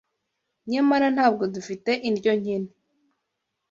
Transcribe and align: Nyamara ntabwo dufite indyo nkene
Nyamara 0.71 1.07
ntabwo 1.15 1.43
dufite 1.55 1.91
indyo 2.09 2.31
nkene 2.39 2.71